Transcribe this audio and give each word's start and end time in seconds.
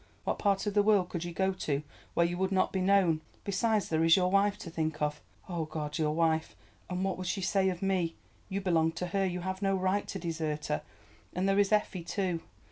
What 0.23 0.39
part 0.39 0.65
of 0.65 0.73
the 0.73 0.81
world 0.81 1.09
could 1.09 1.25
you 1.25 1.31
go 1.31 1.53
to 1.53 1.83
where 2.15 2.25
you 2.25 2.35
would 2.39 2.51
not 2.51 2.73
be 2.73 2.81
known? 2.81 3.21
Besides 3.43 3.89
there 3.89 4.03
is 4.03 4.15
your 4.17 4.31
wife 4.31 4.57
to 4.57 4.71
think 4.71 4.99
of. 4.99 5.21
Ah, 5.47 5.61
God, 5.65 5.99
your 5.99 6.09
wife—what 6.15 7.17
would 7.19 7.27
she 7.27 7.41
say 7.43 7.69
of 7.69 7.83
me? 7.83 8.15
You 8.49 8.61
belong 8.61 8.93
to 8.93 9.05
her, 9.13 9.23
you 9.23 9.41
have 9.41 9.61
no 9.61 9.75
right 9.75 10.07
to 10.07 10.17
desert 10.17 10.65
her. 10.65 10.81
And 11.35 11.47
there 11.47 11.59
is 11.59 11.71
Effie 11.71 12.03
too. 12.03 12.39